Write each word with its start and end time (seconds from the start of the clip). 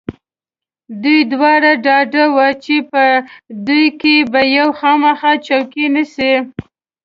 دوی 1.01 1.19
دواړه 1.33 1.71
ډاډه 1.85 2.23
و 2.35 2.37
چې 2.63 2.75
په 2.91 3.03
دوی 3.67 3.85
کې 4.01 4.15
به 4.31 4.41
یو 4.57 4.67
خامخا 4.79 5.31
چوکۍ 5.47 5.85
نیسي. 5.93 6.33